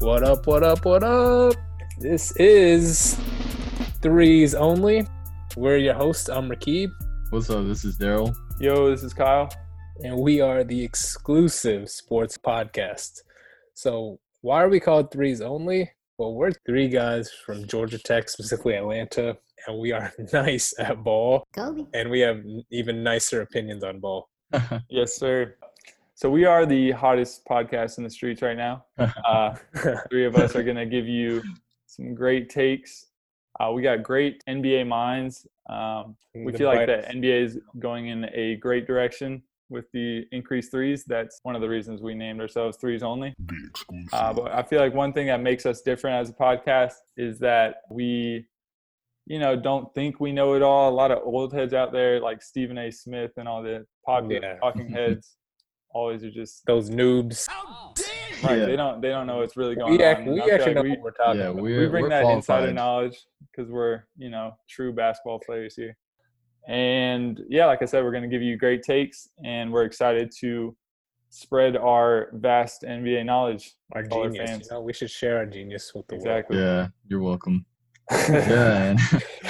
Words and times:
What 0.00 0.22
up, 0.24 0.46
what 0.46 0.62
up, 0.62 0.84
what 0.84 1.02
up? 1.02 1.54
This 1.98 2.32
is 2.36 3.18
Threes 4.02 4.54
Only. 4.54 5.06
We're 5.56 5.76
your 5.76 5.94
hosts. 5.94 6.28
I'm 6.28 6.48
Rakib, 6.48 6.90
What's 7.30 7.50
up? 7.50 7.66
This 7.66 7.84
is 7.84 7.96
Daryl. 7.98 8.34
Yo, 8.58 8.90
this 8.90 9.02
is 9.02 9.12
Kyle. 9.14 9.48
and 10.02 10.16
we 10.18 10.40
are 10.40 10.64
the 10.64 10.82
exclusive 10.82 11.88
sports 11.90 12.36
podcast. 12.38 13.20
So, 13.74 14.18
why 14.40 14.62
are 14.62 14.68
we 14.68 14.80
called 14.80 15.10
Threes 15.12 15.40
Only? 15.40 15.90
Well, 16.18 16.34
we're 16.34 16.52
three 16.66 16.88
guys 16.88 17.30
from 17.46 17.66
Georgia 17.66 17.98
Tech, 17.98 18.28
specifically 18.28 18.74
Atlanta, 18.74 19.36
and 19.66 19.78
we 19.78 19.92
are 19.92 20.12
nice 20.32 20.74
at 20.78 21.02
ball, 21.02 21.44
Kobe. 21.54 21.84
and 21.94 22.10
we 22.10 22.20
have 22.20 22.42
even 22.70 23.02
nicer 23.02 23.42
opinions 23.42 23.84
on 23.84 24.00
ball. 24.00 24.28
Yes, 24.88 25.14
sir. 25.16 25.54
So 26.20 26.28
we 26.28 26.44
are 26.44 26.66
the 26.66 26.90
hottest 26.90 27.46
podcast 27.46 27.96
in 27.96 28.04
the 28.04 28.10
streets 28.10 28.42
right 28.42 28.54
now. 28.54 28.84
Uh, 28.98 29.54
three 30.10 30.26
of 30.26 30.36
us 30.36 30.54
are 30.54 30.62
going 30.62 30.76
to 30.76 30.84
give 30.84 31.08
you 31.08 31.42
some 31.86 32.14
great 32.14 32.50
takes. 32.50 33.06
Uh, 33.58 33.72
we 33.72 33.80
got 33.80 34.02
great 34.02 34.44
NBA 34.46 34.86
minds. 34.86 35.46
Um, 35.70 36.18
we 36.34 36.52
feel 36.52 36.66
like 36.66 36.84
the. 36.84 37.02
NBA 37.10 37.42
is 37.42 37.58
going 37.78 38.08
in 38.08 38.26
a 38.34 38.56
great 38.56 38.86
direction 38.86 39.42
with 39.70 39.90
the 39.92 40.26
increased 40.30 40.70
threes. 40.70 41.04
That's 41.04 41.40
one 41.42 41.54
of 41.54 41.62
the 41.62 41.68
reasons 41.70 42.02
we 42.02 42.14
named 42.14 42.42
ourselves 42.42 42.76
Threes 42.76 43.02
Only. 43.02 43.32
Uh, 44.12 44.34
but 44.34 44.52
I 44.52 44.62
feel 44.62 44.80
like 44.80 44.92
one 44.92 45.14
thing 45.14 45.28
that 45.28 45.40
makes 45.40 45.64
us 45.64 45.80
different 45.80 46.16
as 46.16 46.28
a 46.28 46.34
podcast 46.34 46.96
is 47.16 47.38
that 47.38 47.76
we, 47.90 48.44
you 49.24 49.38
know, 49.38 49.56
don't 49.56 49.94
think 49.94 50.20
we 50.20 50.32
know 50.32 50.52
it 50.52 50.60
all. 50.60 50.90
A 50.90 50.94
lot 50.94 51.12
of 51.12 51.22
old 51.24 51.54
heads 51.54 51.72
out 51.72 51.92
there, 51.92 52.20
like 52.20 52.42
Stephen 52.42 52.76
A. 52.76 52.90
Smith 52.90 53.30
and 53.38 53.48
all 53.48 53.62
the 53.62 53.86
popular 54.04 54.42
Yeah. 54.42 54.58
talking 54.58 54.90
heads, 54.90 55.36
always 55.92 56.22
are 56.24 56.30
just 56.30 56.64
Those 56.66 56.90
noobs. 56.90 57.48
right. 58.44 58.58
Yeah. 58.58 58.66
They 58.66 58.76
don't 58.76 59.00
they 59.00 59.08
don't 59.08 59.26
know 59.26 59.38
what's 59.38 59.56
really 59.56 59.74
going 59.74 59.92
We, 59.92 59.98
on. 60.04 60.10
act, 60.10 60.20
And 60.20 60.32
we 60.34 60.40
actually 60.42 60.58
like 60.66 60.74
know 60.76 60.82
we, 60.82 60.90
what 60.90 61.00
we're 61.00 61.10
talking 61.12 61.40
yeah, 61.40 61.46
about. 61.48 61.62
we're 61.62 61.80
we 61.82 61.86
bring 61.88 62.02
we're 62.04 62.08
that 62.10 62.24
insider 62.24 62.72
qualified. 62.72 62.74
knowledge 62.74 63.18
because 63.50 63.70
we're 63.70 64.04
you 64.16 64.30
know 64.30 64.56
true 64.68 64.92
basketball 64.92 65.38
players 65.40 65.74
here. 65.74 65.96
And 66.68 67.40
yeah, 67.48 67.66
like 67.66 67.82
I 67.82 67.86
said, 67.86 68.04
we're 68.04 68.10
going 68.12 68.22
to 68.22 68.28
give 68.28 68.42
you 68.42 68.56
great 68.56 68.82
takes, 68.82 69.28
and 69.44 69.72
we're 69.72 69.84
excited 69.84 70.30
to 70.40 70.76
spread 71.30 71.76
our 71.76 72.28
vast 72.34 72.82
NBA 72.82 73.24
knowledge. 73.24 73.72
our 73.92 74.04
all 74.10 74.22
our 74.24 74.28
genius. 74.30 74.50
fans. 74.50 74.68
You 74.70 74.76
know, 74.76 74.82
we 74.82 74.92
should 74.92 75.10
share 75.10 75.38
our 75.38 75.46
genius 75.46 75.92
with 75.94 76.06
the 76.08 76.16
Exactly. 76.16 76.58
Yeah, 76.58 76.88
you're 77.08 77.22
welcome. 77.22 77.64
Yeah, 78.28 78.96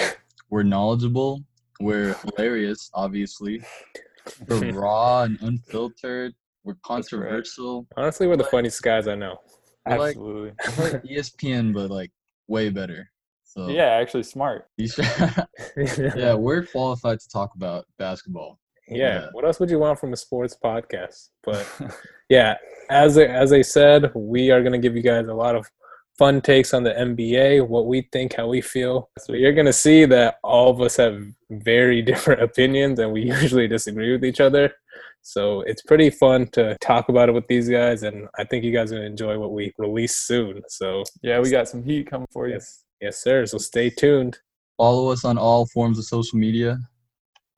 we're 0.50 0.62
knowledgeable. 0.62 1.42
We're 1.80 2.14
hilarious, 2.36 2.90
obviously. 2.94 3.62
We're 4.48 4.72
raw 4.80 5.22
and 5.22 5.38
unfiltered. 5.42 6.34
We're 6.64 6.74
That's 6.74 7.12
right. 7.12 7.20
controversial. 7.20 7.86
Honestly, 7.96 8.26
we're 8.26 8.36
the 8.36 8.44
funniest 8.44 8.82
guys 8.82 9.08
I 9.08 9.14
know. 9.14 9.38
We're 9.86 9.98
like, 9.98 10.08
Absolutely. 10.16 10.52
like 10.78 11.04
E 11.10 11.16
ESPN, 11.16 11.72
but 11.72 11.90
like 11.90 12.10
way 12.48 12.68
better. 12.70 13.10
So 13.44 13.68
Yeah, 13.68 13.86
actually 13.86 14.22
smart. 14.24 14.66
yeah, 14.78 16.34
we're 16.34 16.64
qualified 16.66 17.20
to 17.20 17.28
talk 17.28 17.54
about 17.56 17.86
basketball. 17.98 18.58
yeah. 18.88 18.96
Yeah. 18.96 19.26
What 19.32 19.44
else 19.44 19.58
would 19.60 19.70
you 19.70 19.78
want 19.78 19.98
from 19.98 20.12
a 20.12 20.16
sports 20.16 20.56
podcast? 20.62 21.28
But 21.42 21.66
yeah, 22.28 22.56
as 22.90 23.16
I, 23.18 23.24
as 23.24 23.52
I 23.52 23.62
said, 23.62 24.10
we 24.14 24.50
are 24.50 24.60
going 24.60 24.72
to 24.72 24.78
give 24.78 24.96
you 24.96 25.02
guys 25.02 25.26
a 25.28 25.34
lot 25.34 25.56
of 25.56 25.66
fun 26.20 26.42
takes 26.42 26.74
on 26.74 26.82
the 26.82 26.92
NBA, 26.92 27.66
what 27.66 27.86
we 27.86 28.02
think, 28.12 28.34
how 28.34 28.46
we 28.46 28.60
feel. 28.60 29.08
So 29.20 29.32
you're 29.32 29.54
going 29.54 29.64
to 29.64 29.72
see 29.72 30.04
that 30.04 30.34
all 30.44 30.68
of 30.70 30.82
us 30.82 30.98
have 30.98 31.18
very 31.48 32.02
different 32.10 32.42
opinions 32.42 32.98
and 32.98 33.10
we 33.10 33.22
usually 33.40 33.66
disagree 33.66 34.12
with 34.12 34.22
each 34.22 34.38
other. 34.38 34.70
So 35.22 35.62
it's 35.62 35.80
pretty 35.80 36.10
fun 36.10 36.48
to 36.48 36.76
talk 36.82 37.08
about 37.08 37.30
it 37.30 37.32
with 37.32 37.46
these 37.46 37.68
guys, 37.68 38.04
and 38.04 38.26
I 38.38 38.44
think 38.44 38.64
you 38.64 38.72
guys 38.72 38.90
are 38.90 38.96
going 38.96 39.04
to 39.04 39.10
enjoy 39.10 39.38
what 39.38 39.52
we 39.52 39.72
release 39.78 40.16
soon. 40.16 40.62
So 40.68 41.04
yeah, 41.22 41.40
we 41.40 41.50
got 41.50 41.68
some 41.68 41.82
heat 41.82 42.10
coming 42.10 42.28
for 42.32 42.48
you. 42.48 42.54
yes, 42.54 42.84
yes, 43.00 43.22
sir. 43.22 43.44
So 43.44 43.58
stay 43.58 43.90
tuned. 43.90 44.38
Follow 44.78 45.10
us 45.10 45.24
on 45.26 45.36
all 45.36 45.66
forms 45.66 45.98
of 45.98 46.06
social 46.06 46.38
media. 46.38 46.78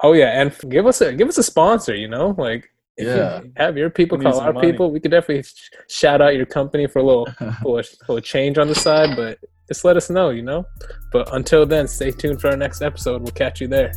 Oh 0.02 0.12
yeah, 0.12 0.40
and 0.40 0.52
give 0.68 0.86
us 0.86 1.00
a 1.02 1.12
give 1.12 1.28
us 1.28 1.38
a 1.38 1.42
sponsor. 1.44 1.94
You 1.94 2.08
know, 2.08 2.34
like 2.36 2.68
yeah. 2.98 3.42
You 3.42 3.52
have 3.56 3.76
your 3.76 3.90
people 3.90 4.18
call 4.18 4.40
our 4.40 4.52
money. 4.52 4.70
people. 4.70 4.90
We 4.90 5.00
could 5.00 5.10
definitely 5.10 5.44
shout 5.88 6.20
out 6.20 6.36
your 6.36 6.46
company 6.46 6.86
for 6.86 6.98
a 6.98 7.02
little, 7.02 7.26
for 7.62 7.82
little 8.08 8.20
change 8.20 8.58
on 8.58 8.68
the 8.68 8.74
side, 8.74 9.16
but 9.16 9.38
just 9.68 9.84
let 9.84 9.96
us 9.96 10.10
know, 10.10 10.30
you 10.30 10.42
know? 10.42 10.66
But 11.12 11.34
until 11.34 11.64
then, 11.66 11.88
stay 11.88 12.10
tuned 12.10 12.40
for 12.40 12.50
our 12.50 12.56
next 12.56 12.82
episode. 12.82 13.22
We'll 13.22 13.32
catch 13.32 13.60
you 13.60 13.68
there. 13.68 13.92